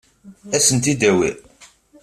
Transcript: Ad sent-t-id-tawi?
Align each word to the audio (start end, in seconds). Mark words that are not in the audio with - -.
Ad 0.55 0.61
sent-t-id-tawi? 0.65 1.31